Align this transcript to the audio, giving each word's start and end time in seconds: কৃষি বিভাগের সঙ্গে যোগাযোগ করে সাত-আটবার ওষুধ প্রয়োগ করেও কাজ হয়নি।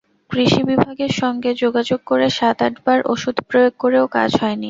কৃষি 0.31 0.61
বিভাগের 0.63 1.11
সঙ্গে 1.21 1.49
যোগাযোগ 1.63 1.99
করে 2.05 2.27
সাত-আটবার 2.37 2.99
ওষুধ 3.05 3.35
প্রয়োগ 3.49 3.73
করেও 3.79 4.05
কাজ 4.15 4.29
হয়নি। 4.41 4.59